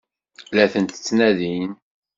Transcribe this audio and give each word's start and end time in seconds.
La 0.55 0.65
tent-ttnadin? 0.71 1.69